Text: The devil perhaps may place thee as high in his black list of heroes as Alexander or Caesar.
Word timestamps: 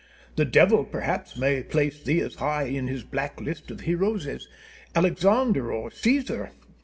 The 0.35 0.45
devil 0.45 0.83
perhaps 0.83 1.37
may 1.37 1.61
place 1.61 2.01
thee 2.01 2.21
as 2.21 2.33
high 2.33 2.63
in 2.63 2.87
his 2.87 3.03
black 3.03 3.39
list 3.39 3.69
of 3.69 3.81
heroes 3.81 4.25
as 4.25 4.47
Alexander 4.95 5.71
or 5.71 5.91
Caesar. 5.91 6.49